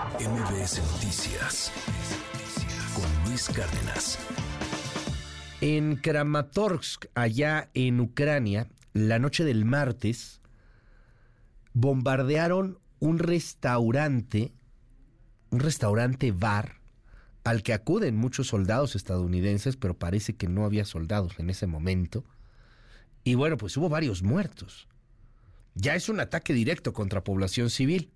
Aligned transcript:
MBS 0.00 0.80
Noticias 0.92 1.70
con 2.94 3.28
Luis 3.28 3.50
Cárdenas. 3.50 4.18
En 5.60 5.96
Kramatorsk, 5.96 7.04
allá 7.14 7.68
en 7.74 8.00
Ucrania, 8.00 8.66
la 8.94 9.18
noche 9.18 9.44
del 9.44 9.66
martes, 9.66 10.40
bombardearon 11.74 12.78
un 12.98 13.18
restaurante, 13.18 14.54
un 15.50 15.60
restaurante 15.60 16.32
bar, 16.32 16.80
al 17.44 17.62
que 17.62 17.74
acuden 17.74 18.16
muchos 18.16 18.46
soldados 18.46 18.96
estadounidenses, 18.96 19.76
pero 19.76 19.98
parece 19.98 20.34
que 20.34 20.48
no 20.48 20.64
había 20.64 20.86
soldados 20.86 21.38
en 21.38 21.50
ese 21.50 21.66
momento. 21.66 22.24
Y 23.22 23.34
bueno, 23.34 23.58
pues 23.58 23.76
hubo 23.76 23.90
varios 23.90 24.22
muertos. 24.22 24.88
Ya 25.74 25.94
es 25.94 26.08
un 26.08 26.20
ataque 26.20 26.54
directo 26.54 26.94
contra 26.94 27.22
población 27.22 27.68
civil. 27.68 28.10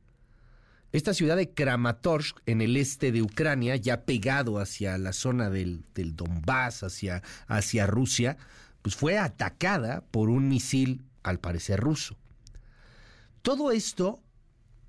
Esta 0.94 1.12
ciudad 1.12 1.36
de 1.36 1.50
Kramatorsk, 1.50 2.38
en 2.46 2.60
el 2.60 2.76
este 2.76 3.10
de 3.10 3.20
Ucrania, 3.20 3.74
ya 3.74 4.04
pegado 4.04 4.60
hacia 4.60 4.96
la 4.96 5.12
zona 5.12 5.50
del, 5.50 5.82
del 5.92 6.14
Donbass, 6.14 6.84
hacia, 6.84 7.20
hacia 7.48 7.88
Rusia, 7.88 8.36
pues 8.80 8.94
fue 8.94 9.18
atacada 9.18 10.04
por 10.12 10.28
un 10.28 10.48
misil, 10.48 11.02
al 11.24 11.40
parecer 11.40 11.80
ruso. 11.80 12.16
Todo 13.42 13.72
esto 13.72 14.22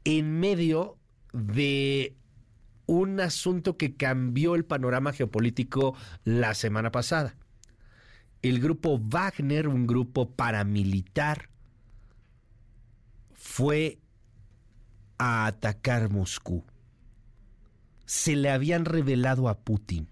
en 0.03 0.39
medio 0.39 0.95
de 1.33 2.15
un 2.85 3.19
asunto 3.19 3.75
que 3.75 3.95
cambió 3.95 4.53
el 4.53 4.63
panorama 4.63 5.11
geopolítico 5.11 5.95
la 6.23 6.53
semana 6.53 6.91
pasada. 6.91 7.35
El 8.43 8.59
grupo 8.59 8.99
Wagner, 8.99 9.67
un 9.67 9.87
grupo 9.87 10.29
paramilitar, 10.29 11.49
fue 13.33 13.97
a 15.17 15.45
atacar 15.45 16.09
Moscú. 16.09 16.63
Se 18.05 18.35
le 18.35 18.49
habían 18.49 18.85
revelado 18.85 19.49
a 19.49 19.59
Putin. 19.59 20.09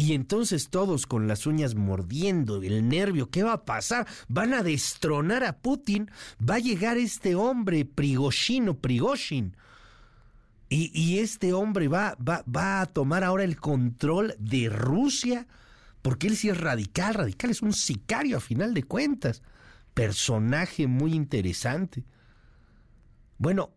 Y 0.00 0.14
entonces 0.14 0.70
todos 0.70 1.04
con 1.04 1.28
las 1.28 1.46
uñas 1.46 1.74
mordiendo, 1.74 2.62
el 2.62 2.88
nervio, 2.88 3.30
¿qué 3.30 3.42
va 3.42 3.52
a 3.52 3.64
pasar? 3.66 4.06
Van 4.28 4.54
a 4.54 4.62
destronar 4.62 5.44
a 5.44 5.58
Putin, 5.58 6.10
va 6.40 6.54
a 6.54 6.58
llegar 6.58 6.96
este 6.96 7.34
hombre, 7.34 7.84
Prigoshin 7.84 8.70
o 8.70 8.78
Prigoshin. 8.78 9.54
Y, 10.70 10.90
y 10.98 11.18
este 11.18 11.52
hombre 11.52 11.88
va, 11.88 12.16
va, 12.16 12.42
va 12.44 12.80
a 12.80 12.86
tomar 12.86 13.24
ahora 13.24 13.44
el 13.44 13.60
control 13.60 14.34
de 14.38 14.70
Rusia, 14.70 15.46
porque 16.00 16.28
él 16.28 16.36
sí 16.38 16.48
es 16.48 16.58
radical, 16.58 17.12
radical 17.12 17.50
es 17.50 17.60
un 17.60 17.74
sicario 17.74 18.38
a 18.38 18.40
final 18.40 18.72
de 18.72 18.84
cuentas. 18.84 19.42
Personaje 19.92 20.86
muy 20.86 21.12
interesante. 21.12 22.04
Bueno, 23.36 23.74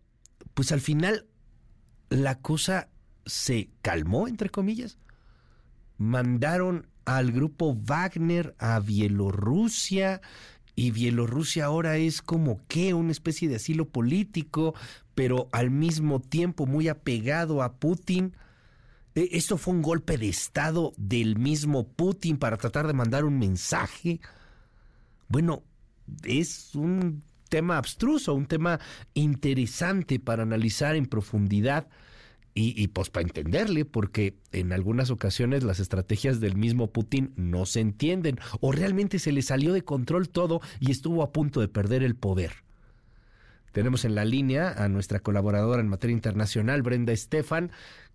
pues 0.53 0.71
al 0.71 0.81
final 0.81 1.25
la 2.09 2.39
cosa 2.39 2.89
se 3.25 3.69
calmó, 3.81 4.27
entre 4.27 4.49
comillas. 4.49 4.97
Mandaron 5.97 6.87
al 7.05 7.31
grupo 7.31 7.75
Wagner 7.75 8.55
a 8.59 8.79
Bielorrusia 8.79 10.21
y 10.75 10.91
Bielorrusia 10.91 11.65
ahora 11.65 11.97
es 11.97 12.21
como 12.21 12.61
que 12.67 12.93
una 12.93 13.11
especie 13.11 13.47
de 13.47 13.57
asilo 13.57 13.89
político, 13.89 14.73
pero 15.15 15.49
al 15.51 15.69
mismo 15.69 16.19
tiempo 16.19 16.65
muy 16.65 16.87
apegado 16.87 17.61
a 17.61 17.73
Putin. 17.73 18.35
E, 19.15 19.29
esto 19.33 19.57
fue 19.57 19.73
un 19.73 19.81
golpe 19.81 20.17
de 20.17 20.29
Estado 20.29 20.93
del 20.97 21.37
mismo 21.37 21.87
Putin 21.87 22.37
para 22.37 22.57
tratar 22.57 22.87
de 22.87 22.93
mandar 22.93 23.23
un 23.25 23.37
mensaje. 23.37 24.19
Bueno, 25.27 25.63
es 26.23 26.73
un 26.75 27.23
tema 27.53 27.77
abstruso, 27.77 28.33
un 28.33 28.47
tema 28.47 28.79
interesante 29.13 30.19
para 30.19 30.41
analizar 30.41 30.95
en 30.95 31.05
profundidad 31.05 31.87
y, 32.55 32.87
pues 32.87 33.11
para 33.11 33.27
entenderle, 33.27 33.85
porque 33.85 34.37
en 34.51 34.73
algunas 34.73 35.11
ocasiones 35.11 35.63
las 35.63 35.79
estrategias 35.79 36.39
del 36.39 36.55
mismo 36.55 36.91
Putin 36.91 37.31
no 37.35 37.67
se 37.67 37.79
entienden 37.79 38.39
o 38.59 38.71
realmente 38.71 39.19
se 39.19 39.31
le 39.31 39.43
salió 39.43 39.71
de 39.71 39.83
control 39.83 40.29
todo 40.29 40.61
y 40.79 40.89
estuvo 40.89 41.21
a 41.21 41.31
punto 41.31 41.61
de 41.61 41.67
perder 41.67 42.01
el 42.01 42.15
poder. 42.15 42.63
Tenemos 43.71 44.03
en 44.03 44.15
la 44.15 44.25
línea 44.25 44.71
a 44.71 44.87
nuestra 44.89 45.19
colaboradora 45.19 45.81
en 45.81 45.89
materia 45.89 46.15
internacional, 46.15 46.81
Brenda 46.81 47.13
Estefan, 47.13 47.71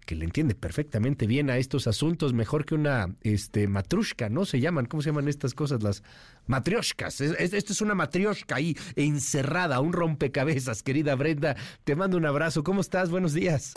que 0.09 0.17
le 0.17 0.25
entiende 0.25 0.55
perfectamente 0.55 1.27
bien 1.27 1.51
a 1.51 1.59
estos 1.59 1.87
asuntos, 1.87 2.33
mejor 2.33 2.65
que 2.65 2.75
una 2.75 3.15
este, 3.21 3.69
matrushka, 3.69 4.31
¿no? 4.31 4.47
Se 4.47 4.59
llaman, 4.59 4.87
¿cómo 4.87 5.03
se 5.03 5.11
llaman 5.11 5.29
estas 5.29 5.53
cosas? 5.53 5.83
Las 5.83 6.03
matrioshkas. 6.47 7.21
Esto 7.21 7.73
es 7.75 7.83
una 7.83 7.95
matrioshka 7.95 8.57
ahí 8.57 8.75
encerrada, 8.97 9.83
un 9.83 9.93
rompecabezas, 9.93 10.83
querida 10.83 11.15
Brenda. 11.15 11.57
Te 11.85 11.95
mando 11.95 12.17
un 12.17 12.25
abrazo. 12.25 12.65
¿Cómo 12.65 12.81
estás? 12.81 13.11
Buenos 13.11 13.35
días. 13.35 13.75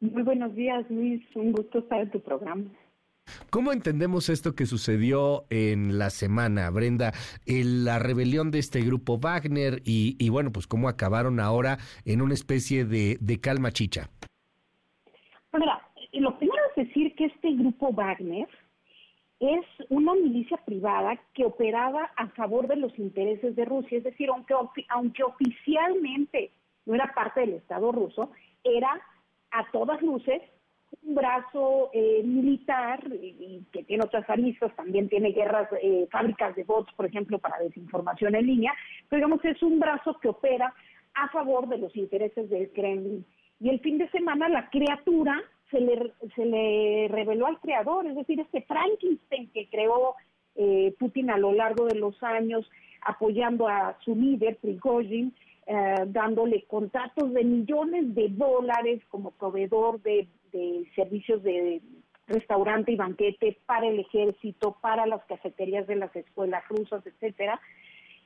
Muy 0.00 0.22
buenos 0.22 0.54
días, 0.54 0.86
Luis. 0.88 1.22
Un 1.34 1.52
gusto 1.52 1.80
estar 1.80 2.00
en 2.00 2.12
tu 2.12 2.22
programa. 2.22 2.64
¿Cómo 3.50 3.70
entendemos 3.70 4.30
esto 4.30 4.54
que 4.54 4.64
sucedió 4.64 5.44
en 5.50 5.98
la 5.98 6.08
semana, 6.08 6.70
Brenda? 6.70 7.12
la 7.44 7.98
rebelión 7.98 8.50
de 8.50 8.58
este 8.58 8.80
grupo 8.80 9.18
Wagner 9.18 9.82
y, 9.84 10.30
bueno, 10.30 10.50
pues 10.50 10.66
cómo 10.66 10.88
acabaron 10.88 11.40
ahora 11.40 11.76
en 12.06 12.22
una 12.22 12.32
especie 12.32 12.86
de, 12.86 13.18
de 13.20 13.38
calma 13.38 13.70
chicha. 13.70 14.08
Mira, 15.58 15.80
lo 16.12 16.36
primero 16.38 16.62
es 16.70 16.86
decir 16.86 17.07
que 17.18 17.24
este 17.24 17.52
grupo 17.52 17.92
Wagner 17.92 18.48
es 19.40 19.64
una 19.88 20.14
milicia 20.14 20.56
privada 20.58 21.18
que 21.34 21.44
operaba 21.44 22.12
a 22.16 22.28
favor 22.28 22.68
de 22.68 22.76
los 22.76 22.96
intereses 22.96 23.56
de 23.56 23.64
Rusia, 23.64 23.98
es 23.98 24.04
decir, 24.04 24.28
aunque, 24.30 24.54
aunque 24.88 25.24
oficialmente 25.24 26.52
no 26.86 26.94
era 26.94 27.12
parte 27.14 27.40
del 27.40 27.54
Estado 27.54 27.90
ruso, 27.90 28.30
era 28.62 29.00
a 29.50 29.68
todas 29.72 30.00
luces 30.00 30.40
un 31.02 31.16
brazo 31.16 31.90
eh, 31.92 32.22
militar 32.24 33.04
y, 33.12 33.64
que 33.72 33.82
tiene 33.82 34.04
otras 34.04 34.28
aristas, 34.30 34.74
también 34.76 35.08
tiene 35.08 35.32
guerras, 35.32 35.68
eh, 35.82 36.06
fábricas 36.10 36.54
de 36.54 36.62
bots, 36.62 36.92
por 36.94 37.06
ejemplo, 37.06 37.40
para 37.40 37.58
desinformación 37.58 38.36
en 38.36 38.46
línea, 38.46 38.72
pero 39.08 39.18
digamos 39.18 39.44
es 39.44 39.60
un 39.62 39.80
brazo 39.80 40.18
que 40.20 40.28
opera 40.28 40.72
a 41.14 41.28
favor 41.30 41.68
de 41.68 41.78
los 41.78 41.94
intereses 41.96 42.48
del 42.48 42.70
Kremlin. 42.70 43.26
Y 43.60 43.70
el 43.70 43.80
fin 43.80 43.98
de 43.98 44.08
semana 44.10 44.48
la 44.48 44.70
criatura 44.70 45.42
se 45.70 45.80
le, 45.80 46.12
se 46.34 46.46
le 46.46 47.08
reveló 47.08 47.46
al 47.46 47.60
creador, 47.60 48.06
es 48.06 48.16
decir, 48.16 48.40
este 48.40 48.62
Frankenstein 48.62 49.50
que 49.50 49.68
creó 49.68 50.14
eh, 50.54 50.94
Putin 50.98 51.30
a 51.30 51.38
lo 51.38 51.52
largo 51.52 51.86
de 51.86 51.94
los 51.94 52.20
años, 52.22 52.68
apoyando 53.02 53.68
a 53.68 53.96
su 54.04 54.14
líder, 54.14 54.56
Prigozhin, 54.56 55.34
eh, 55.66 55.94
dándole 56.06 56.64
contratos 56.64 57.32
de 57.32 57.44
millones 57.44 58.14
de 58.14 58.28
dólares 58.28 59.02
como 59.10 59.30
proveedor 59.32 60.00
de, 60.02 60.26
de 60.52 60.86
servicios 60.94 61.42
de 61.42 61.80
restaurante 62.26 62.92
y 62.92 62.96
banquete 62.96 63.58
para 63.66 63.86
el 63.86 64.00
ejército, 64.00 64.76
para 64.80 65.06
las 65.06 65.24
cafeterías 65.26 65.86
de 65.86 65.96
las 65.96 66.14
escuelas 66.16 66.66
rusas, 66.68 67.06
etcétera 67.06 67.60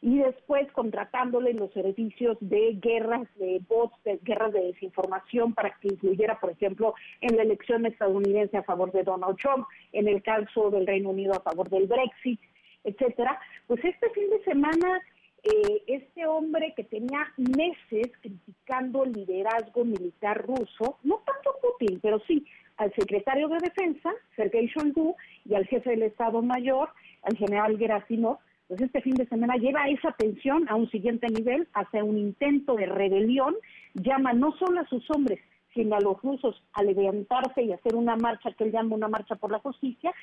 y 0.03 0.19
después 0.19 0.71
contratándole 0.73 1.55
los 1.55 1.73
servicios 1.73 2.37
de 2.41 2.77
guerras 2.83 3.29
de 3.37 3.63
bots, 3.69 3.95
de 4.05 4.19
guerras 4.23 4.53
de 4.53 4.65
desinformación 4.65 5.55
para 5.55 5.71
que 5.81 5.89
incluyera, 5.89 6.41
por 6.41 6.51
ejemplo, 6.51 6.95
en 7.21 7.37
la 7.37 7.45
elección 7.45 7.87
estadounidense 7.87 8.57
a 8.57 8.65
favor 8.65 8.91
de 8.91 9.05
Donald 9.05 9.39
Trump, 9.39 9.65
en 9.93 10.09
el 10.09 10.21
caso 10.23 10.71
del 10.71 10.89
Reino 10.89 11.11
Unido 11.11 11.35
a 11.35 11.41
favor 11.41 11.71
del 11.71 11.87
Brexit, 11.87 12.41
etcétera. 12.83 13.41
Pues 13.69 13.83
este 13.85 14.11
fin 14.11 14.29
de 14.29 14.43
semana 14.43 15.01
eh, 15.45 15.83
este 15.87 16.27
hombre 16.27 16.73
que 16.77 16.83
tenía 16.83 17.33
meses 17.37 18.11
criticando 18.21 19.05
el 19.05 19.13
liderazgo 19.13 19.85
militar 19.85 20.45
ruso, 20.45 20.99
no 21.05 21.23
tanto 21.25 21.57
Putin, 21.63 22.01
pero 22.01 22.21
sí 22.27 22.45
al 22.77 22.93
secretario 22.95 23.49
de 23.49 23.59
Defensa, 23.59 24.11
Sergei 24.35 24.67
Shoigu, 24.67 25.15
y 25.45 25.55
al 25.55 25.67
jefe 25.67 25.91
del 25.91 26.03
Estado 26.03 26.43
Mayor, 26.43 26.91
al 27.23 27.37
general 27.37 27.79
Gerasimov, 27.79 28.39
pues 28.73 28.81
este 28.81 29.03
fin 29.03 29.17
de 29.17 29.27
semana 29.27 29.57
lleva 29.57 29.87
esa 29.91 30.13
tensión 30.13 30.67
a 30.71 30.77
un 30.77 30.91
siguiente 30.91 31.27
nivel, 31.29 31.69
hacia 31.75 32.03
un 32.03 32.17
intento 32.17 32.75
de 32.75 32.87
rebelión, 32.87 33.55
llama 33.93 34.33
no 34.33 34.57
solo 34.57 34.81
a 34.81 34.87
sus 34.87 35.05
hombres, 35.11 35.41
sino 35.75 35.95
a 35.95 36.01
los 36.01 36.23
rusos 36.23 36.59
a 36.73 36.83
levantarse 36.83 37.65
y 37.65 37.75
hacer 37.75 37.95
una 37.95 38.17
marcha 38.17 38.51
que 38.53 38.65
él 38.65 38.73
llama 38.73 38.95
una 38.95 39.09
marcha 39.09 39.37
por 39.37 39.51
la 39.51 39.59
justicia, 39.59 40.15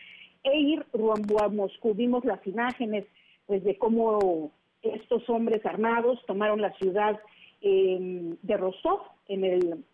e 0.43 0.59
ir 0.61 0.83
rumbo 0.93 1.43
a 1.43 1.49
Moscú. 1.49 1.93
Vimos 1.93 2.25
las 2.25 2.39
imágenes 2.47 3.05
pues, 3.45 3.63
de 3.63 3.77
cómo 3.77 4.51
estos 4.81 5.29
hombres 5.29 5.63
armados 5.63 6.19
tomaron 6.25 6.59
la 6.59 6.73
ciudad 6.73 7.19
em, 7.61 8.35
de 8.41 8.57
Rostov, 8.57 9.01
en 9.27 9.45
el 9.45 9.85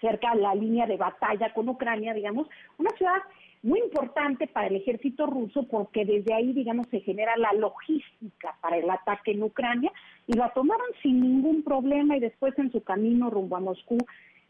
cerca 0.00 0.34
de 0.34 0.40
la 0.40 0.54
línea 0.54 0.86
de 0.86 0.96
batalla 0.96 1.52
con 1.52 1.68
Ucrania, 1.68 2.14
digamos, 2.14 2.48
una 2.78 2.88
ciudad 2.92 3.20
muy 3.62 3.78
importante 3.78 4.48
para 4.48 4.66
el 4.66 4.76
ejército 4.76 5.26
ruso 5.26 5.66
porque 5.68 6.04
desde 6.04 6.34
ahí, 6.34 6.52
digamos, 6.52 6.88
se 6.88 7.00
genera 7.00 7.36
la 7.36 7.52
logística 7.52 8.56
para 8.60 8.76
el 8.76 8.90
ataque 8.90 9.30
en 9.32 9.42
Ucrania 9.42 9.92
y 10.26 10.32
la 10.34 10.52
tomaron 10.52 10.86
sin 11.02 11.20
ningún 11.20 11.62
problema 11.62 12.16
y 12.16 12.20
después 12.20 12.58
en 12.58 12.72
su 12.72 12.82
camino 12.82 13.30
rumbo 13.30 13.56
a 13.56 13.60
Moscú, 13.60 13.98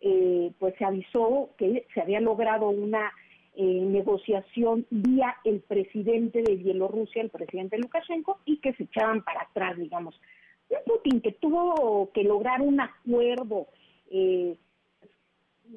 eh, 0.01 0.53
pues 0.59 0.75
se 0.79 0.85
avisó 0.85 1.51
que 1.59 1.87
se 1.93 2.01
había 2.01 2.21
logrado 2.21 2.71
una 2.71 3.13
eh, 3.55 3.63
negociación 3.63 4.87
vía 4.89 5.37
el 5.45 5.61
presidente 5.61 6.43
de 6.43 6.57
Bielorrusia, 6.57 7.21
el 7.21 7.29
presidente 7.29 7.77
Lukashenko, 7.77 8.39
y 8.47 8.57
que 8.59 8.73
se 8.73 8.85
echaban 8.85 9.23
para 9.23 9.43
atrás, 9.43 9.77
digamos. 9.77 10.19
Un 10.71 10.79
Putin 10.87 11.21
que 11.21 11.33
tuvo 11.33 12.11
que 12.15 12.25
lograr 12.25 12.63
un 12.63 12.81
acuerdo 12.81 13.67
eh, 14.11 14.57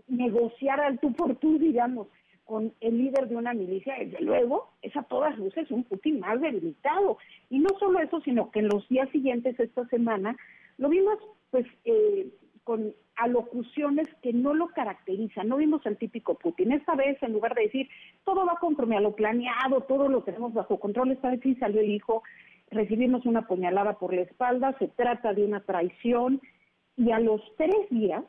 negociar 0.07 0.79
al 0.79 0.99
tú 0.99 1.11
por 1.13 1.35
tú, 1.35 1.59
digamos, 1.59 2.07
con 2.45 2.73
el 2.79 2.97
líder 2.97 3.27
de 3.27 3.35
una 3.35 3.53
milicia, 3.53 3.95
desde 3.99 4.21
luego, 4.21 4.69
es 4.81 4.95
a 4.95 5.03
todas 5.03 5.37
luces 5.37 5.69
un 5.71 5.83
Putin 5.83 6.19
más 6.19 6.39
debilitado. 6.39 7.17
Y 7.49 7.59
no 7.59 7.69
solo 7.79 7.99
eso, 7.99 8.21
sino 8.21 8.51
que 8.51 8.59
en 8.59 8.69
los 8.69 8.87
días 8.87 9.09
siguientes, 9.09 9.59
esta 9.59 9.85
semana, 9.87 10.37
lo 10.77 10.89
vimos 10.89 11.17
pues 11.49 11.65
eh, 11.85 12.29
con 12.63 12.93
alocuciones 13.15 14.07
que 14.21 14.31
no 14.33 14.53
lo 14.53 14.67
caracterizan. 14.67 15.47
No 15.47 15.57
vimos 15.57 15.85
al 15.85 15.97
típico 15.97 16.35
Putin. 16.35 16.71
Esta 16.71 16.95
vez, 16.95 17.21
en 17.23 17.33
lugar 17.33 17.55
de 17.55 17.63
decir, 17.63 17.89
todo 18.23 18.45
va 18.45 18.57
conforme 18.59 18.97
a 18.97 19.01
lo 19.01 19.15
planeado, 19.15 19.81
todo 19.81 20.07
lo 20.07 20.21
tenemos 20.21 20.53
bajo 20.53 20.79
control, 20.79 21.11
esta 21.11 21.31
vez 21.31 21.39
sí 21.41 21.55
salió 21.55 21.81
el 21.81 21.89
hijo, 21.89 22.23
recibimos 22.69 23.25
una 23.25 23.47
puñalada 23.47 23.97
por 23.97 24.13
la 24.13 24.21
espalda, 24.21 24.75
se 24.79 24.87
trata 24.89 25.33
de 25.33 25.45
una 25.45 25.61
traición, 25.61 26.41
y 26.97 27.11
a 27.11 27.19
los 27.19 27.41
tres 27.57 27.89
días 27.89 28.23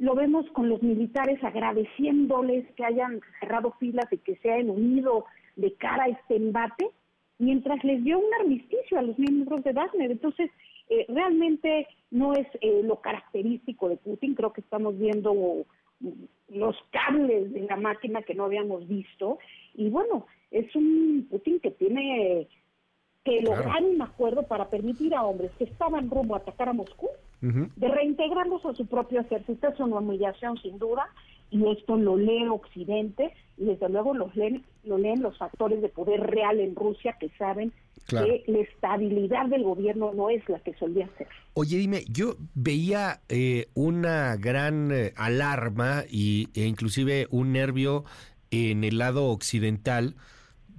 lo 0.00 0.14
vemos 0.14 0.46
con 0.52 0.70
los 0.70 0.82
militares 0.82 1.44
agradeciéndoles 1.44 2.66
que 2.74 2.84
hayan 2.84 3.20
cerrado 3.38 3.72
filas 3.78 4.06
y 4.10 4.16
que 4.16 4.34
se 4.36 4.50
hayan 4.50 4.70
unido 4.70 5.26
de 5.56 5.74
cara 5.74 6.04
a 6.04 6.08
este 6.08 6.36
embate, 6.36 6.88
mientras 7.38 7.84
les 7.84 8.02
dio 8.02 8.18
un 8.18 8.32
armisticio 8.40 8.98
a 8.98 9.02
los 9.02 9.18
miembros 9.18 9.62
de 9.62 9.74
Wagner. 9.74 10.10
Entonces, 10.10 10.50
eh, 10.88 11.04
realmente 11.08 11.86
no 12.10 12.32
es 12.32 12.46
eh, 12.62 12.80
lo 12.82 13.02
característico 13.02 13.90
de 13.90 13.98
Putin, 13.98 14.34
creo 14.34 14.54
que 14.54 14.62
estamos 14.62 14.98
viendo 14.98 15.66
los 16.48 16.76
cables 16.92 17.52
de 17.52 17.60
la 17.60 17.76
máquina 17.76 18.22
que 18.22 18.34
no 18.34 18.44
habíamos 18.44 18.88
visto, 18.88 19.38
y 19.74 19.90
bueno, 19.90 20.26
es 20.50 20.74
un 20.74 21.28
Putin 21.30 21.60
que 21.60 21.72
tiene 21.72 22.48
que 23.24 23.42
lograr 23.42 23.82
un 23.82 24.00
acuerdo 24.00 24.44
para 24.44 24.68
permitir 24.68 25.14
a 25.14 25.24
hombres 25.24 25.50
que 25.58 25.64
estaban 25.64 26.10
rumbo 26.10 26.34
a 26.34 26.38
atacar 26.38 26.68
a 26.70 26.72
Moscú 26.72 27.08
de 27.40 27.88
reintegrarlos 27.88 28.64
a 28.66 28.74
su 28.74 28.86
propio 28.86 29.20
ejército. 29.20 29.68
Es 29.68 29.80
una 29.80 29.98
humillación 29.98 30.58
sin 30.58 30.78
duda 30.78 31.06
y 31.50 31.70
esto 31.70 31.96
lo 31.96 32.16
lee 32.16 32.46
Occidente 32.48 33.32
y 33.56 33.64
desde 33.64 33.88
luego 33.88 34.14
lo 34.14 34.30
leen, 34.34 34.64
lo 34.84 34.98
leen 34.98 35.22
los 35.22 35.36
factores 35.38 35.82
de 35.82 35.88
poder 35.88 36.20
real 36.20 36.60
en 36.60 36.74
Rusia 36.74 37.16
que 37.18 37.30
saben 37.38 37.72
que 38.06 38.44
la 38.46 38.58
estabilidad 38.58 39.46
del 39.46 39.62
gobierno 39.62 40.12
no 40.14 40.30
es 40.30 40.46
la 40.48 40.58
que 40.60 40.74
solía 40.74 41.08
ser. 41.16 41.28
Oye, 41.54 41.76
dime, 41.76 42.04
yo 42.08 42.36
veía 42.54 43.20
eh, 43.28 43.66
una 43.74 44.36
gran 44.36 44.90
eh, 44.92 45.12
alarma 45.16 46.04
y, 46.10 46.48
e 46.54 46.66
inclusive 46.66 47.26
un 47.30 47.52
nervio 47.52 48.04
en 48.50 48.84
el 48.84 48.98
lado 48.98 49.26
occidental 49.26 50.16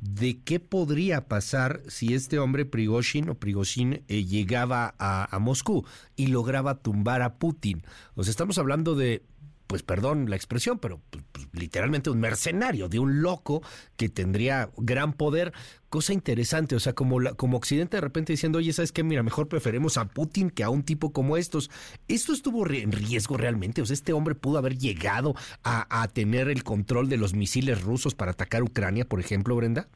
de 0.01 0.41
qué 0.41 0.59
podría 0.59 1.27
pasar 1.27 1.81
si 1.87 2.15
este 2.15 2.39
hombre 2.39 2.65
Prigozhin 2.65 3.29
o 3.29 3.35
Prigozhin 3.35 4.03
eh, 4.07 4.25
llegaba 4.25 4.95
a, 4.97 5.37
Moscú 5.39 5.85
y 6.15 6.27
lograba 6.27 6.81
tumbar 6.81 7.21
a 7.21 7.37
Putin. 7.37 7.83
O 8.15 8.23
sea, 8.23 8.31
estamos 8.31 8.57
hablando 8.57 8.95
de, 8.95 9.23
pues 9.71 9.83
perdón 9.83 10.29
la 10.29 10.35
expresión, 10.35 10.79
pero 10.79 10.99
pues, 11.09 11.23
pues, 11.31 11.47
literalmente 11.53 12.09
un 12.09 12.19
mercenario, 12.19 12.89
de 12.89 12.99
un 12.99 13.21
loco 13.21 13.61
que 13.95 14.09
tendría 14.09 14.69
gran 14.75 15.13
poder. 15.13 15.53
Cosa 15.87 16.11
interesante, 16.11 16.75
o 16.75 16.79
sea, 16.81 16.91
como, 16.91 17.19
como 17.37 17.55
Occidente 17.55 17.95
de 17.95 18.01
repente 18.01 18.33
diciendo, 18.33 18.57
oye, 18.57 18.73
¿sabes 18.73 18.91
qué? 18.91 19.01
Mira, 19.01 19.23
mejor 19.23 19.47
preferimos 19.47 19.97
a 19.97 20.09
Putin 20.09 20.49
que 20.49 20.65
a 20.65 20.69
un 20.69 20.83
tipo 20.83 21.13
como 21.13 21.37
estos. 21.37 21.71
¿Esto 22.09 22.33
estuvo 22.33 22.67
en 22.67 22.91
riesgo 22.91 23.37
realmente? 23.37 23.81
O 23.81 23.85
sea, 23.85 23.93
este 23.93 24.11
hombre 24.11 24.35
pudo 24.35 24.57
haber 24.57 24.77
llegado 24.77 25.35
a, 25.63 26.01
a 26.01 26.05
tener 26.09 26.49
el 26.49 26.65
control 26.65 27.07
de 27.07 27.15
los 27.15 27.33
misiles 27.33 27.81
rusos 27.81 28.13
para 28.13 28.31
atacar 28.31 28.63
Ucrania, 28.63 29.05
por 29.05 29.21
ejemplo, 29.21 29.55
Brenda. 29.55 29.87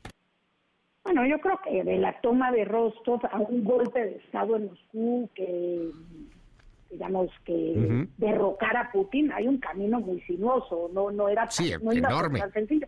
Bueno, 1.04 1.26
yo 1.28 1.38
creo 1.42 1.60
que 1.66 1.84
de 1.84 1.98
la 1.98 2.18
toma 2.22 2.50
de 2.54 2.64
Rostov 2.64 3.20
a 3.30 3.40
un 3.40 3.66
golpe 3.66 4.00
de 4.00 4.16
Estado 4.20 4.56
en 4.56 4.68
Moscú 4.68 5.30
que 5.36 5.92
digamos 6.90 7.30
que 7.44 8.08
derrocar 8.18 8.78
a 8.78 8.92
Putin 8.92 9.32
hay 9.32 9.48
un 9.48 9.58
camino 9.58 10.00
muy 10.00 10.22
sinuoso, 10.22 10.90
no 10.94 11.12
no 11.12 11.30
era 11.30 11.48
no 11.82 11.92
tan 12.40 12.54
sencillo. 12.54 12.88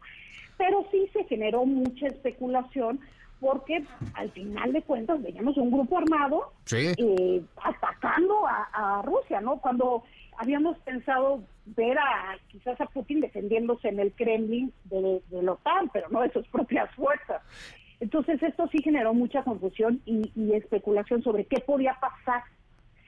Pero 0.58 0.86
sí 0.92 1.08
se 1.14 1.24
generó 1.26 1.66
mucha 1.66 2.08
especulación 2.08 3.00
porque 3.40 3.84
al 4.16 4.32
final 4.32 4.74
de 4.74 4.82
cuentas 4.82 5.22
veíamos 5.22 5.58
un 5.58 5.72
grupo 5.72 5.98
armado 5.98 6.54
eh, 6.72 7.44
atacando 7.64 8.48
a, 8.48 9.04
Rusia, 9.04 9.42
¿no? 9.42 9.58
Cuando 9.58 10.04
habíamos 10.38 10.78
pensado 10.80 11.44
ver 11.66 11.98
a 12.00 12.38
quizás 12.48 12.80
a 12.82 12.88
Putin 12.88 13.22
defendiéndose 13.22 13.90
en 13.90 14.00
el 14.00 14.12
Kremlin 14.14 14.74
de, 14.86 15.22
de 15.30 15.44
la 15.44 15.52
OTAN, 15.54 15.90
pero 15.94 16.10
no 16.10 16.22
de 16.22 16.32
sus 16.32 16.48
propias 16.48 16.90
fuerzas. 16.96 17.42
Entonces 18.00 18.42
esto 18.44 18.68
sí 18.72 18.80
generó 18.84 19.14
mucha 19.14 19.44
confusión 19.44 20.02
y, 20.06 20.32
especulación 20.54 21.24
sobre 21.24 21.46
qué 21.46 21.60
podía 21.62 21.98
pasar 22.00 22.44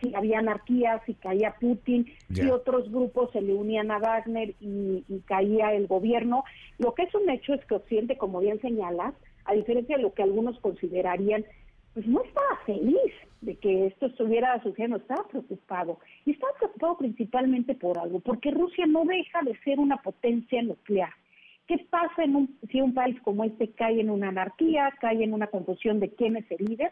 si 0.02 0.14
había 0.16 0.40
anarquía, 0.40 1.02
si 1.06 1.14
caía 1.16 1.56
Putin, 1.60 2.06
si 2.34 2.50
otros 2.50 2.92
grupos 2.92 3.32
se 3.32 3.42
le 3.42 3.54
unían 3.54 3.92
a 3.92 4.00
Wagner 4.00 4.56
y, 4.60 5.04
caía 5.26 5.74
el 5.74 5.88
gobierno. 5.88 6.44
Lo 6.78 6.94
que 6.94 7.04
es 7.04 7.14
un 7.14 7.30
hecho 7.30 7.54
es 7.54 7.64
que 7.66 7.76
Occidente, 7.76 8.18
como 8.18 8.40
bien 8.40 8.60
señalas, 8.62 9.14
a 9.46 9.54
diferencia 9.54 9.98
de 9.98 10.04
lo 10.04 10.14
que 10.14 10.24
algunos 10.24 10.60
considerarían, 10.60 11.46
pues 11.94 12.08
no 12.08 12.24
estaba 12.24 12.60
feliz 12.66 13.14
de 13.42 13.56
que 13.56 13.88
esto 13.88 14.08
estuviera 14.08 14.62
sucediendo, 14.62 14.98
estaba 14.98 15.28
preocupado. 15.28 16.00
Y 16.26 16.32
estaba 16.32 16.54
preocupado 16.54 16.98
principalmente 16.98 17.76
por 17.76 17.98
algo, 17.98 18.20
porque 18.20 18.52
Rusia 18.52 18.86
no 18.88 19.06
deja 19.06 19.42
de 19.44 19.58
ser 19.64 19.80
una 19.80 19.98
potencia 19.98 20.62
nuclear. 20.62 21.12
¿Qué 21.68 21.78
pasa 21.90 22.24
en 22.24 22.36
un, 22.36 22.58
si 22.72 22.82
un 22.82 22.94
país 22.94 23.20
como 23.22 23.44
este 23.44 23.70
cae 23.72 24.02
en 24.02 24.10
una 24.10 24.30
anarquía, 24.30 24.92
cae 25.00 25.24
en 25.24 25.34
una 25.34 25.48
confusión 25.48 26.00
de 26.00 26.10
quién 26.10 26.36
es 26.36 26.46
el 26.50 26.66
líder? 26.66 26.92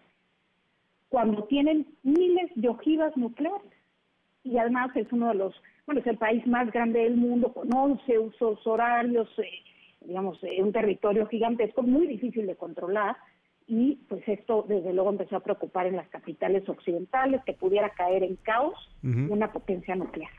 Cuando 1.17 1.45
tienen 1.45 1.87
miles 2.03 2.51
de 2.53 2.69
ojivas 2.69 3.17
nucleares. 3.17 3.73
Y 4.43 4.55
además 4.59 4.95
es 4.95 5.11
uno 5.11 5.29
de 5.29 5.33
los, 5.33 5.55
bueno, 5.87 6.01
es 6.01 6.05
el 6.05 6.19
país 6.19 6.45
más 6.45 6.71
grande 6.71 6.99
del 6.99 7.17
mundo 7.17 7.51
con 7.53 7.73
11 7.73 8.19
usos 8.19 8.67
horarios, 8.67 9.27
eh, 9.39 9.49
digamos, 10.01 10.37
eh, 10.43 10.61
un 10.61 10.71
territorio 10.71 11.25
gigantesco, 11.25 11.81
muy 11.81 12.05
difícil 12.05 12.45
de 12.45 12.55
controlar 12.55 13.17
y 13.65 13.95
pues 14.07 14.21
esto 14.27 14.63
desde 14.69 14.93
luego 14.93 15.09
empezó 15.09 15.37
a 15.37 15.43
preocupar 15.43 15.87
en 15.87 15.95
las 15.95 16.07
capitales 16.09 16.69
occidentales 16.69 17.41
que 17.45 17.53
pudiera 17.53 17.89
caer 17.89 18.21
en 18.21 18.35
caos 18.35 18.75
una 19.01 19.51
potencia 19.51 19.95
nuclear. 19.95 20.29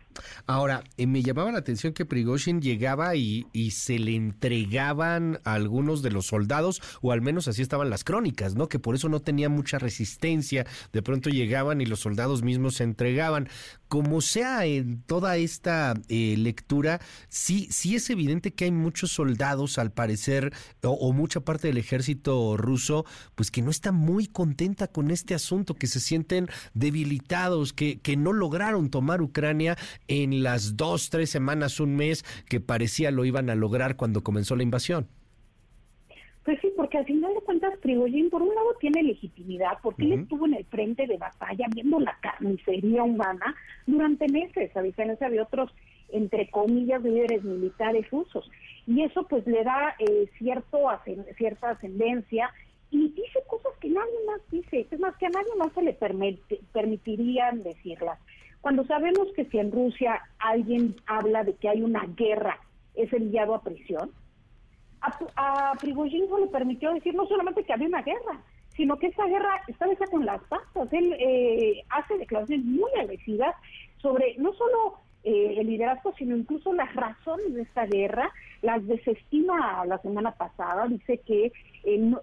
Ahora, 0.46 0.84
eh, 0.96 1.06
me 1.06 1.22
llamaba 1.22 1.52
la 1.52 1.58
atención 1.58 1.92
que 1.92 2.04
Prigozhin 2.04 2.60
llegaba 2.60 3.16
y, 3.16 3.46
se 3.70 3.98
le 3.98 4.14
entregaban 4.16 5.40
a 5.44 5.54
algunos 5.54 6.02
de 6.02 6.10
los 6.10 6.26
soldados, 6.26 6.80
o 7.02 7.12
al 7.12 7.20
menos 7.20 7.48
así 7.48 7.62
estaban 7.62 7.90
las 7.90 8.02
crónicas, 8.02 8.54
¿no? 8.54 8.68
Que 8.68 8.78
por 8.78 8.94
eso 8.94 9.08
no 9.08 9.20
tenía 9.20 9.48
mucha 9.48 9.78
resistencia. 9.78 10.66
De 10.92 11.02
pronto 11.02 11.28
llegaban 11.28 11.80
y 11.80 11.86
los 11.86 12.00
soldados 12.00 12.42
mismos 12.42 12.76
se 12.76 12.84
entregaban. 12.84 13.48
Como 13.88 14.20
sea 14.20 14.64
en 14.64 15.02
toda 15.02 15.36
esta 15.36 15.94
eh, 16.08 16.34
lectura, 16.38 17.00
sí, 17.28 17.68
sí 17.70 17.94
es 17.94 18.10
evidente 18.10 18.52
que 18.52 18.64
hay 18.64 18.72
muchos 18.72 19.12
soldados, 19.12 19.78
al 19.78 19.92
parecer, 19.92 20.52
o, 20.82 21.12
mucha 21.12 21.40
parte 21.40 21.68
del 21.68 21.78
ejército 21.78 22.56
ruso, 22.56 23.04
pues 23.34 23.50
que 23.50 23.62
no 23.62 23.70
está 23.70 23.92
muy 23.92 24.26
contenta 24.26 24.88
con 24.88 25.10
este 25.10 25.34
asunto, 25.34 25.74
que 25.74 25.86
se 25.86 26.00
sienten 26.00 26.48
debilitados, 26.74 27.72
que 27.72 28.16
no 28.16 28.32
lograron 28.32 28.90
tomar 28.90 29.22
Ucrania 29.22 29.76
en 30.08 30.42
las 30.42 30.76
dos, 30.76 31.10
tres 31.10 31.30
semanas, 31.30 31.80
un 31.80 31.96
mes 31.96 32.24
que 32.48 32.60
parecía 32.60 33.10
lo 33.10 33.24
iban 33.24 33.50
a 33.50 33.54
lograr 33.54 33.96
cuando 33.96 34.22
comenzó 34.22 34.56
la 34.56 34.62
invasión. 34.62 35.06
Pues 36.44 36.58
sí, 36.62 36.72
porque 36.74 36.96
al 36.96 37.04
final 37.04 37.34
de 37.34 37.42
cuentas 37.42 37.78
Prigozhin 37.82 38.30
por 38.30 38.40
un 38.40 38.54
lado 38.54 38.74
tiene 38.80 39.02
legitimidad 39.02 39.72
porque 39.82 40.04
él 40.04 40.12
estuvo 40.12 40.46
en 40.46 40.54
el 40.54 40.64
frente 40.64 41.06
de 41.06 41.18
batalla 41.18 41.66
viendo 41.74 42.00
la 42.00 42.16
carnicería 42.22 43.02
humana 43.02 43.54
durante 43.86 44.26
meses, 44.28 44.74
a 44.74 44.80
diferencia 44.80 45.28
de 45.28 45.42
otros 45.42 45.70
entre 46.08 46.48
comillas 46.48 47.02
líderes 47.02 47.44
militares 47.44 48.10
rusos 48.10 48.50
y 48.86 49.02
eso 49.02 49.26
pues 49.28 49.46
le 49.46 49.62
da 49.62 49.94
eh, 49.98 50.30
cierto 50.38 50.78
cierta 51.36 51.68
ascendencia 51.68 52.50
y 52.90 53.08
dice 53.08 53.40
cosas 53.46 53.72
que 53.78 53.90
nadie 53.90 54.14
más 54.26 54.40
dice, 54.50 54.86
es 54.90 55.00
más 55.00 55.14
que 55.18 55.26
a 55.26 55.28
nadie 55.28 55.54
más 55.58 55.70
se 55.74 55.82
le 55.82 55.98
permitirían 56.72 57.62
decirlas. 57.62 58.18
Cuando 58.68 58.84
sabemos 58.84 59.28
que 59.34 59.46
si 59.46 59.58
en 59.58 59.72
Rusia 59.72 60.20
alguien 60.38 60.94
habla 61.06 61.42
de 61.42 61.54
que 61.54 61.70
hay 61.70 61.80
una 61.80 62.04
guerra, 62.04 62.58
es 62.94 63.10
enviado 63.14 63.54
a 63.54 63.62
prisión, 63.62 64.12
a, 65.00 65.18
a 65.36 65.72
le 65.82 66.46
permitió 66.48 66.92
decir 66.92 67.14
no 67.14 67.26
solamente 67.26 67.64
que 67.64 67.72
había 67.72 67.88
una 67.88 68.02
guerra, 68.02 68.42
sino 68.76 68.98
que 68.98 69.06
esta 69.06 69.24
guerra 69.24 69.62
está 69.68 69.90
hecha 69.90 70.04
con 70.10 70.26
las 70.26 70.42
patas. 70.50 70.92
Él 70.92 71.16
eh, 71.18 71.82
hace 71.88 72.18
declaraciones 72.18 72.66
muy 72.66 72.90
agresivas 73.00 73.56
sobre 74.02 74.34
no 74.36 74.52
solo 74.52 75.00
eh, 75.24 75.54
el 75.58 75.66
liderazgo, 75.66 76.14
sino 76.16 76.36
incluso 76.36 76.72
las 76.72 76.94
razones 76.94 77.54
de 77.54 77.62
esta 77.62 77.86
guerra, 77.86 78.30
las 78.62 78.86
desestima 78.86 79.84
la 79.86 79.98
semana 79.98 80.32
pasada, 80.32 80.86
dice 80.86 81.18
que 81.18 81.52
en 81.84 82.16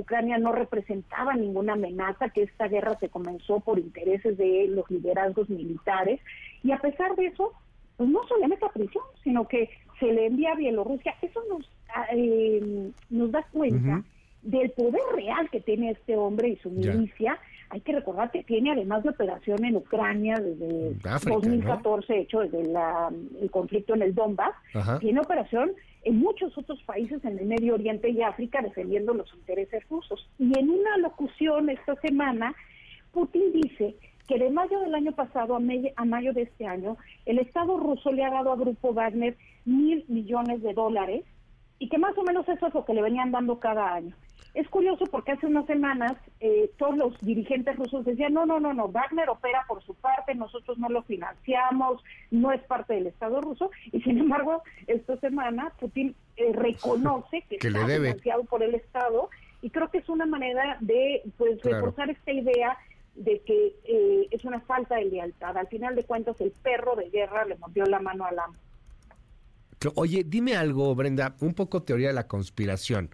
Ucrania 0.00 0.38
no 0.38 0.52
representaba 0.52 1.34
ninguna 1.34 1.74
amenaza, 1.74 2.30
que 2.30 2.42
esta 2.42 2.68
guerra 2.68 2.96
se 2.98 3.08
comenzó 3.08 3.60
por 3.60 3.78
intereses 3.78 4.36
de 4.36 4.68
los 4.68 4.90
liderazgos 4.90 5.48
militares, 5.48 6.20
y 6.62 6.72
a 6.72 6.78
pesar 6.78 7.14
de 7.16 7.26
eso, 7.26 7.52
pues 7.96 8.08
no 8.10 8.26
se 8.26 8.38
le 8.38 8.48
mete 8.48 8.64
a 8.64 8.70
prisión, 8.70 9.04
sino 9.22 9.46
que 9.48 9.70
se 9.98 10.12
le 10.12 10.26
envía 10.26 10.52
a 10.52 10.56
Bielorrusia. 10.56 11.14
Eso 11.22 11.40
nos, 11.48 11.68
ah, 11.94 12.06
eh, 12.12 12.90
nos 13.10 13.30
da 13.30 13.46
cuenta 13.52 14.02
del 14.42 14.70
poder 14.70 15.02
real 15.14 15.48
que 15.50 15.60
tiene 15.60 15.90
este 15.90 16.16
hombre 16.16 16.48
y 16.50 16.56
su 16.56 16.70
milicia 16.70 17.38
hay 17.70 17.80
que 17.80 17.92
recordar 17.92 18.30
que 18.30 18.42
tiene 18.44 18.72
además 18.72 19.02
de 19.02 19.10
operación 19.10 19.64
en 19.64 19.76
Ucrania 19.76 20.36
desde 20.36 20.94
2014, 21.24 22.18
hecho 22.20 22.40
desde 22.40 22.62
el 22.62 23.50
conflicto 23.50 23.94
en 23.94 24.02
el 24.02 24.14
Donbass, 24.14 24.54
tiene 25.00 25.20
operación 25.20 25.72
en 26.04 26.18
muchos 26.18 26.56
otros 26.56 26.80
países 26.84 27.24
en 27.24 27.38
el 27.38 27.46
Medio 27.46 27.74
Oriente 27.74 28.08
y 28.10 28.22
África 28.22 28.62
defendiendo 28.62 29.12
los 29.12 29.32
intereses 29.34 29.82
rusos. 29.88 30.28
Y 30.38 30.56
en 30.56 30.70
una 30.70 30.96
locución 30.98 31.68
esta 31.68 31.96
semana, 31.96 32.54
Putin 33.12 33.52
dice 33.52 33.96
que 34.28 34.38
de 34.38 34.50
mayo 34.50 34.78
del 34.80 34.94
año 34.94 35.12
pasado 35.12 35.56
a, 35.56 35.60
a 35.96 36.04
mayo 36.04 36.32
de 36.32 36.42
este 36.42 36.66
año, 36.66 36.96
el 37.24 37.38
Estado 37.38 37.76
ruso 37.78 38.12
le 38.12 38.24
ha 38.24 38.30
dado 38.30 38.52
a 38.52 38.56
Grupo 38.56 38.92
Wagner 38.92 39.36
mil 39.64 40.04
millones 40.08 40.62
de 40.62 40.74
dólares 40.74 41.24
y 41.78 41.88
que 41.88 41.98
más 41.98 42.16
o 42.16 42.22
menos 42.22 42.48
eso 42.48 42.66
es 42.66 42.74
lo 42.74 42.84
que 42.84 42.94
le 42.94 43.02
venían 43.02 43.32
dando 43.32 43.58
cada 43.58 43.94
año. 43.94 44.14
Es 44.56 44.66
curioso 44.70 45.04
porque 45.10 45.32
hace 45.32 45.46
unas 45.46 45.66
semanas 45.66 46.16
eh, 46.40 46.70
todos 46.78 46.96
los 46.96 47.20
dirigentes 47.20 47.76
rusos 47.76 48.06
decían, 48.06 48.32
no, 48.32 48.46
no, 48.46 48.58
no, 48.58 48.72
no, 48.72 48.88
Wagner 48.88 49.28
opera 49.28 49.66
por 49.68 49.84
su 49.84 49.92
parte, 49.92 50.34
nosotros 50.34 50.78
no 50.78 50.88
lo 50.88 51.02
financiamos, 51.02 52.02
no 52.30 52.50
es 52.52 52.62
parte 52.62 52.94
del 52.94 53.06
Estado 53.06 53.42
ruso, 53.42 53.70
y 53.92 54.00
sin 54.00 54.16
embargo, 54.16 54.62
esta 54.86 55.18
semana 55.18 55.74
Putin 55.78 56.16
eh, 56.38 56.54
reconoce 56.54 57.44
que, 57.50 57.56
está 57.56 57.86
financiado 57.86 58.44
por 58.44 58.62
el 58.62 58.74
Estado, 58.74 59.28
y 59.60 59.68
creo 59.68 59.90
que 59.90 59.98
es 59.98 60.08
una 60.08 60.24
manera 60.24 60.78
de 60.80 61.20
pues 61.36 61.60
reforzar 61.60 62.08
esta 62.08 62.32
idea 62.32 62.78
de 63.14 63.40
que 63.40 63.74
eh, 63.84 64.26
es 64.30 64.42
una 64.46 64.60
falta 64.60 64.96
de 64.96 65.04
lealtad. 65.04 65.54
Al 65.58 65.68
final 65.68 65.94
de 65.96 66.04
cuentas, 66.04 66.40
el 66.40 66.52
perro 66.62 66.96
de 66.96 67.10
guerra 67.10 67.44
le 67.44 67.56
mordió 67.56 67.84
la 67.84 68.00
mano 68.00 68.24
al 68.24 68.38
amo. 68.38 68.54
Oye, 69.96 70.24
dime 70.24 70.56
algo, 70.56 70.94
Brenda, 70.94 71.36
un 71.40 71.52
poco 71.52 71.82
teoría 71.82 72.08
de 72.08 72.14
la 72.14 72.26
conspiración. 72.26 73.10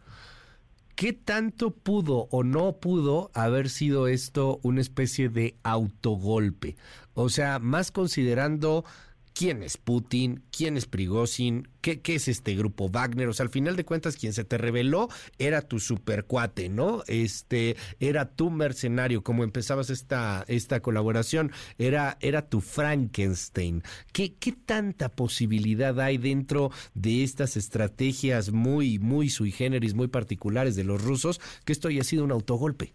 ¿Qué 1.03 1.13
tanto 1.13 1.73
pudo 1.73 2.29
o 2.31 2.45
no 2.45 2.77
pudo 2.79 3.33
haber 3.35 3.71
sido 3.71 4.07
esto 4.07 4.61
una 4.63 4.81
especie 4.81 5.29
de 5.29 5.57
autogolpe? 5.65 6.77
O 7.15 7.29
sea, 7.29 7.59
más 7.59 7.91
considerando 7.91 8.85
quién 9.35 9.63
es 9.63 9.77
Putin, 9.77 10.43
quién 10.57 10.77
es 10.77 10.87
Prigozhin, 10.87 11.69
qué, 11.81 12.01
qué 12.01 12.15
es 12.17 12.29
este 12.29 12.55
grupo 12.55 12.89
Wagner. 12.89 13.29
O 13.29 13.33
sea, 13.33 13.45
al 13.45 13.51
final 13.51 13.77
de 13.77 13.85
cuentas, 13.85 14.17
quien 14.17 14.33
se 14.33 14.45
te 14.45 14.59
reveló 14.59 15.09
era 15.39 15.63
tu 15.63 15.81
supercuate, 15.81 16.69
¿no? 16.69 17.03
Este, 17.07 17.77
era 18.01 18.31
tu 18.35 18.51
mercenario, 18.51 19.23
como 19.23 19.45
empezabas 19.45 19.91
esta, 19.91 20.45
esta 20.49 20.81
colaboración, 20.81 21.53
era, 21.79 22.19
era 22.21 22.49
tu 22.49 22.61
Frankenstein. 22.61 23.83
¿Qué, 24.13 24.35
¿Qué 24.35 24.53
tanta 24.53 25.09
posibilidad 25.09 25.99
hay 26.01 26.19
dentro 26.19 26.71
de 26.95 27.25
estas 27.25 27.57
estrategias 27.57 28.53
muy, 28.53 28.99
muy 28.99 29.31
sui 29.31 29.53
generis, 29.53 29.95
muy 29.95 30.09
particulares 30.09 30.77
de 30.77 30.85
los 30.85 31.03
rusos, 31.03 31.41
que 31.65 31.73
esto 31.73 31.89
haya 31.89 32.05
sido 32.05 32.25
un 32.25 32.33
autogolpe? 32.33 32.95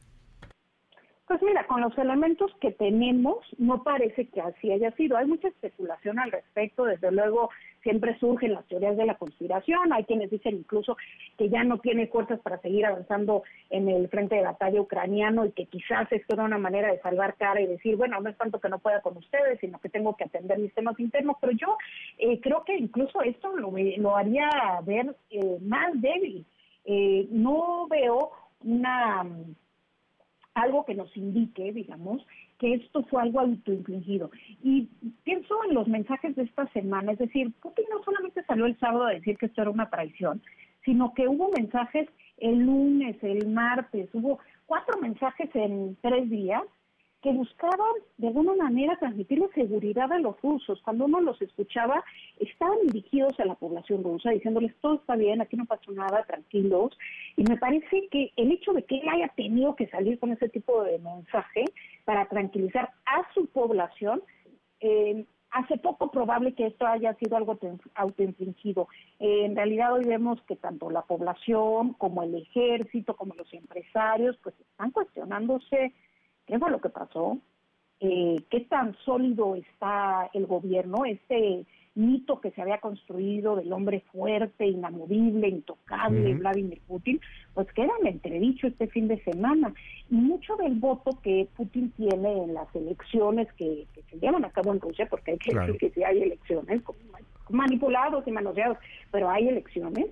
Pues 1.28 1.42
mira, 1.44 1.68
con 1.68 1.82
los 1.82 1.98
elementos 1.98 2.56
que 2.62 2.72
tenemos, 2.72 3.46
no 3.58 3.84
parece 3.84 4.30
que 4.30 4.40
así 4.40 4.72
haya 4.72 4.92
sido. 4.92 5.18
Hay 5.18 5.26
mucha 5.26 5.50
especulación 5.50 6.20
al 6.20 6.32
respecto, 6.32 6.86
desde 6.86 7.12
luego 7.12 7.50
siempre 7.84 8.18
surgen 8.18 8.54
las 8.54 8.66
teorías 8.68 8.96
de 8.96 9.06
la 9.06 9.16
conspiración, 9.16 9.92
hay 9.92 10.06
quienes 10.06 10.30
dicen 10.30 10.56
incluso 10.56 10.96
que 11.38 11.50
ya 11.50 11.66
no 11.66 11.80
tiene 11.80 12.08
fuerzas 12.08 12.40
para 12.40 12.60
seguir 12.60 12.86
avanzando 12.86 13.44
en 13.70 13.90
el 13.90 14.08
frente 14.08 14.36
de 14.36 14.44
batalla 14.44 14.80
ucraniano 14.80 15.46
y 15.46 15.52
que 15.52 15.66
quizás 15.66 16.10
esto 16.14 16.34
era 16.34 16.46
una 16.46 16.58
manera 16.58 16.94
de 16.94 17.02
salvar 17.02 17.36
cara 17.36 17.60
y 17.60 17.68
decir, 17.68 17.98
bueno, 17.98 18.22
no 18.22 18.30
es 18.30 18.38
tanto 18.38 18.62
que 18.62 18.70
no 18.70 18.80
pueda 18.80 19.02
con 19.02 19.18
ustedes, 19.18 19.60
sino 19.60 19.80
que 19.80 19.90
tengo 19.90 20.16
que 20.16 20.24
atender 20.24 20.58
mis 20.60 20.74
temas 20.74 20.98
internos, 20.98 21.36
pero 21.42 21.52
yo 21.52 21.78
eh, 22.20 22.40
creo 22.40 22.64
que 22.64 22.78
incluso 22.78 23.22
esto 23.22 23.54
lo, 23.58 23.74
lo 23.98 24.16
haría 24.16 24.50
ver 24.86 25.14
eh, 25.30 25.58
más 25.62 25.92
débil. 26.00 26.46
Eh, 26.86 27.28
no 27.32 27.86
veo 27.90 28.32
una 28.64 29.26
algo 30.58 30.86
que 30.86 30.96
nos 30.96 31.16
indique, 31.16 31.72
digamos, 31.72 32.26
que 32.58 32.74
esto 32.74 33.04
fue 33.04 33.22
algo 33.22 33.40
autoinfligido. 33.40 34.32
Y 34.64 34.90
pienso 35.24 35.56
en 35.66 35.76
los 35.76 35.88
mensajes 35.88 36.36
de 36.36 36.44
esta 36.44 36.68
semana, 36.74 37.12
es 37.12 37.20
decir, 37.20 37.52
Putin 37.62 37.86
no 37.92 38.04
solamente 38.04 38.44
salió 38.44 38.66
el 38.66 38.78
sábado 38.80 39.06
a 39.06 39.12
decir 39.12 39.38
que 39.38 39.46
esto 39.46 39.62
era 39.62 39.70
una 39.70 39.90
traición, 39.90 40.42
sino 40.84 41.14
que 41.14 41.28
hubo 41.28 41.52
mensajes 41.52 42.10
el 42.38 42.60
lunes, 42.60 43.18
el 43.24 43.48
martes, 43.48 44.10
hubo 44.14 44.40
cuatro 44.66 45.00
mensajes 45.00 45.50
en 45.56 45.98
tres 46.02 46.30
días 46.30 46.64
que 47.28 47.34
buscaban 47.34 47.96
de 48.18 48.28
alguna 48.28 48.56
manera 48.56 48.96
transmitir 49.00 49.44
seguridad 49.54 50.10
a 50.14 50.20
los 50.20 50.42
rusos. 50.42 50.82
Cuando 50.82 51.04
uno 51.04 51.20
los 51.20 51.42
escuchaba, 51.42 52.02
estaban 52.40 52.78
dirigidos 52.84 53.38
a 53.42 53.44
la 53.44 53.56
población 53.56 54.02
rusa, 54.02 54.30
diciéndoles 54.30 54.74
todo 54.80 54.96
está 54.96 55.18
bien, 55.18 55.42
aquí 55.42 55.58
no 55.58 55.66
pasó 55.66 55.92
nada, 55.92 56.24
tranquilos. 56.24 56.98
Y 57.36 57.44
me 57.44 57.58
parece 57.58 58.08
que 58.10 58.32
el 58.38 58.54
hecho 58.54 58.72
de 58.72 58.84
que 58.84 59.00
él 59.00 59.10
haya 59.10 59.28
tenido 59.36 59.76
que 59.76 59.88
salir 59.88 60.18
con 60.20 60.32
ese 60.32 60.48
tipo 60.48 60.84
de 60.84 61.00
mensaje 61.00 61.66
para 62.06 62.30
tranquilizar 62.30 62.92
a 63.06 63.34
su 63.34 63.48
población, 63.48 64.24
eh, 64.80 65.26
hace 65.52 65.78
poco 65.80 66.10
probable 66.10 66.54
que 66.54 66.68
esto 66.68 66.88
haya 66.88 67.14
sido 67.16 67.36
algo 67.36 67.60
autoinfligido. 67.96 68.88
En 69.20 69.54
realidad 69.54 69.92
hoy 69.92 70.06
vemos 70.06 70.42
que 70.44 70.56
tanto 70.56 70.90
la 70.90 71.02
población 71.02 71.92
como 71.96 72.24
el 72.24 72.36
ejército, 72.36 73.18
como 73.18 73.36
los 73.36 73.54
empresarios, 73.54 74.38
pues 74.42 74.56
están 74.62 74.92
cuestionándose 74.92 75.94
qué 76.48 76.58
fue 76.58 76.72
lo 76.72 76.80
que 76.80 76.90
pasó, 76.90 77.38
eh, 78.00 78.38
qué 78.50 78.62
tan 78.62 78.96
sólido 79.06 79.56
está 79.56 80.30
el 80.34 80.46
gobierno, 80.46 81.06
este 81.06 81.66
mito 81.98 82.40
que 82.40 82.52
se 82.52 82.62
había 82.62 82.80
construido 82.80 83.56
del 83.56 83.74
hombre 83.74 84.04
fuerte, 84.12 84.68
inamovible, 84.68 85.48
intocable, 85.48 86.36
Vladimir 86.36 86.80
Putin, 86.88 87.20
pues 87.56 87.68
queda 87.74 87.90
en 88.02 88.08
entredicho 88.08 88.68
este 88.68 88.88
fin 88.88 89.08
de 89.08 89.20
semana. 89.24 89.74
Y 90.12 90.16
mucho 90.16 90.56
del 90.58 90.76
voto 90.76 91.18
que 91.24 91.48
Putin 91.58 91.90
tiene 91.98 92.44
en 92.44 92.54
las 92.54 92.74
elecciones 92.76 93.52
que, 93.54 93.88
se 94.12 94.20
llevan 94.20 94.46
a 94.46 94.52
cabo 94.52 94.74
en 94.74 94.80
Rusia, 94.80 95.08
porque 95.10 95.32
hay 95.32 95.38
que 95.40 95.56
decir 95.56 95.78
que 95.78 95.90
sí 95.90 96.04
hay 96.04 96.22
elecciones, 96.22 96.84
manipulados 97.50 98.28
y 98.28 98.32
manoseados, 98.32 98.78
pero 99.12 99.30
hay 99.30 99.48
elecciones, 99.48 100.06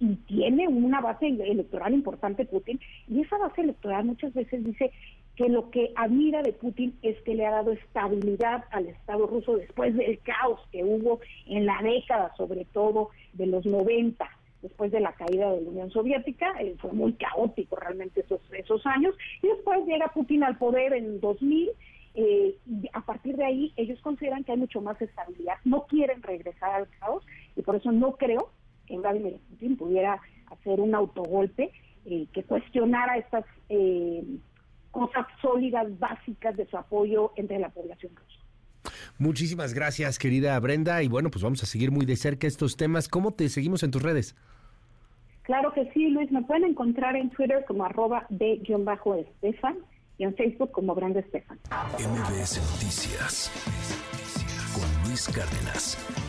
y 0.00 0.14
tiene 0.26 0.68
una 0.68 1.00
base 1.00 1.26
electoral 1.26 1.92
importante 1.92 2.46
Putin, 2.46 2.80
y 3.08 3.20
esa 3.20 3.36
base 3.38 3.60
electoral 3.60 4.06
muchas 4.06 4.32
veces 4.32 4.64
dice 4.64 4.90
que 5.36 5.48
lo 5.48 5.70
que 5.70 5.92
admira 5.96 6.42
de 6.42 6.52
Putin 6.54 6.98
es 7.02 7.20
que 7.22 7.34
le 7.34 7.46
ha 7.46 7.50
dado 7.50 7.72
estabilidad 7.72 8.64
al 8.70 8.86
Estado 8.86 9.26
ruso 9.26 9.56
después 9.56 9.94
del 9.94 10.18
caos 10.20 10.60
que 10.72 10.82
hubo 10.82 11.20
en 11.46 11.66
la 11.66 11.78
década, 11.82 12.34
sobre 12.36 12.64
todo 12.64 13.10
de 13.34 13.46
los 13.46 13.66
90, 13.66 14.26
después 14.62 14.90
de 14.90 15.00
la 15.00 15.12
caída 15.12 15.52
de 15.52 15.60
la 15.60 15.70
Unión 15.70 15.90
Soviética, 15.90 16.54
eh, 16.58 16.74
fue 16.78 16.92
muy 16.92 17.12
caótico 17.12 17.76
realmente 17.76 18.20
esos, 18.20 18.40
esos 18.52 18.84
años, 18.86 19.14
y 19.42 19.48
después 19.48 19.86
llega 19.86 20.08
Putin 20.08 20.42
al 20.42 20.56
poder 20.56 20.94
en 20.94 21.20
2000, 21.20 21.70
eh, 22.14 22.56
y 22.66 22.88
a 22.94 23.02
partir 23.02 23.36
de 23.36 23.44
ahí 23.44 23.72
ellos 23.76 24.00
consideran 24.00 24.42
que 24.42 24.52
hay 24.52 24.58
mucho 24.58 24.80
más 24.80 25.00
estabilidad, 25.02 25.56
no 25.64 25.86
quieren 25.86 26.22
regresar 26.22 26.70
al 26.70 26.88
caos, 26.98 27.26
y 27.54 27.60
por 27.60 27.76
eso 27.76 27.92
no 27.92 28.12
creo 28.12 28.48
que 28.86 28.96
Vladimir 28.96 29.38
Putin 29.50 29.76
pudiera 29.76 30.18
hacer 30.46 30.80
un 30.80 30.94
autogolpe 30.94 31.72
eh, 32.06 32.26
que 32.32 32.42
cuestionara 32.44 33.18
estas 33.18 33.44
cosas 34.96 35.26
sólidas, 35.42 35.86
básicas 35.98 36.56
de 36.56 36.66
su 36.66 36.76
apoyo 36.76 37.32
entre 37.36 37.58
la 37.58 37.68
población 37.68 38.12
rusa. 38.16 38.40
Muchísimas 39.18 39.74
gracias, 39.74 40.18
querida 40.18 40.58
Brenda. 40.58 41.02
Y 41.02 41.08
bueno, 41.08 41.30
pues 41.30 41.42
vamos 41.42 41.62
a 41.62 41.66
seguir 41.66 41.90
muy 41.90 42.06
de 42.06 42.16
cerca 42.16 42.46
estos 42.46 42.76
temas. 42.76 43.08
¿Cómo 43.08 43.32
te 43.32 43.48
seguimos 43.48 43.82
en 43.82 43.90
tus 43.90 44.02
redes? 44.02 44.36
Claro 45.42 45.72
que 45.72 45.90
sí, 45.92 46.08
Luis. 46.08 46.30
Me 46.32 46.42
pueden 46.42 46.64
encontrar 46.64 47.14
en 47.14 47.30
Twitter 47.30 47.64
como 47.68 47.84
arroba 47.84 48.26
de-estefan 48.30 49.76
y 50.18 50.24
en 50.24 50.34
Facebook 50.34 50.72
como 50.72 50.94
Brenda 50.94 51.20
Estefan. 51.20 51.58
MBS 51.98 52.58
Noticias 52.72 53.50
con 54.74 55.08
Luis 55.08 55.28
Cárdenas. 55.28 56.25